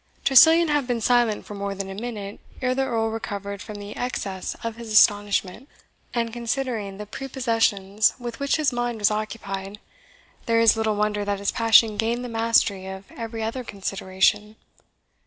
Tressilian 0.25 0.69
had 0.69 0.87
been 0.87 0.99
silent 0.99 1.45
for 1.45 1.53
more 1.53 1.75
than 1.75 1.87
a 1.87 1.93
minute 1.93 2.39
ere 2.59 2.73
the 2.73 2.81
Earl 2.85 3.11
recovered 3.11 3.61
from 3.61 3.75
the 3.75 3.95
excess 3.95 4.55
of 4.63 4.75
his 4.75 4.91
astonishment; 4.91 5.69
and 6.11 6.33
considering 6.33 6.97
the 6.97 7.05
prepossessions 7.05 8.15
with 8.17 8.39
which 8.39 8.55
his 8.55 8.73
mind 8.73 8.97
was 8.97 9.11
occupied, 9.11 9.79
there 10.47 10.59
is 10.59 10.75
little 10.75 10.95
wonder 10.95 11.23
that 11.23 11.37
his 11.37 11.51
passion 11.51 11.97
gained 11.97 12.25
the 12.25 12.29
mastery 12.29 12.87
of 12.87 13.11
every 13.11 13.43
other 13.43 13.63
consideration. 13.63 14.55